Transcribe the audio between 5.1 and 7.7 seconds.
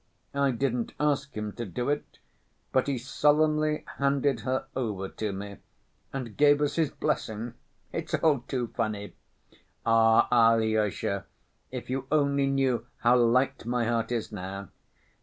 me and gave us his blessing.